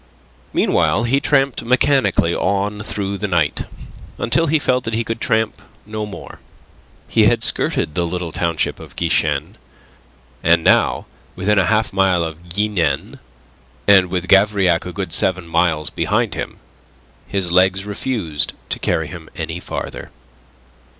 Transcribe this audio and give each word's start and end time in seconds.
Meanwhile 0.51 1.03
he 1.03 1.19
tramped 1.19 1.63
mechanically 1.63 2.33
on 2.33 2.81
through 2.81 3.19
the 3.19 3.27
night, 3.27 3.65
until 4.17 4.47
he 4.47 4.57
felt 4.57 4.83
that 4.85 4.95
he 4.95 5.03
could 5.03 5.21
tramp 5.21 5.61
no 5.85 6.07
more. 6.07 6.39
He 7.07 7.25
had 7.25 7.43
skirted 7.43 7.93
the 7.93 8.07
little 8.07 8.31
township 8.31 8.79
of 8.79 8.95
Guichen, 8.95 9.59
and 10.41 10.63
now 10.63 11.05
within 11.35 11.59
a 11.59 11.67
half 11.67 11.93
mile 11.93 12.23
of 12.23 12.49
Guignen, 12.49 13.19
and 13.87 14.07
with 14.09 14.27
Gavrillac 14.27 14.87
a 14.87 14.91
good 14.91 15.13
seven 15.13 15.47
miles 15.47 15.91
behind 15.91 16.33
him, 16.33 16.57
his 17.27 17.51
legs 17.51 17.85
refused 17.85 18.53
to 18.69 18.79
carry 18.79 19.05
him 19.05 19.29
any 19.35 19.59
farther. 19.59 20.09